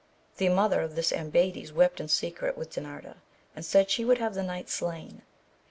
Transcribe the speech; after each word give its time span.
The 0.37 0.49
mother 0.49 0.81
of 0.81 0.95
this 0.95 1.11
Ambades 1.11 1.71
wept 1.71 1.99
in 1.99 2.07
secret 2.07 2.57
with 2.57 2.71
Din 2.71 2.87
arda, 2.87 3.17
and 3.55 3.63
said 3.63 3.91
she 3.91 4.03
would 4.03 4.17
have 4.17 4.33
the 4.33 4.41
knights 4.41 4.73
slain. 4.73 5.21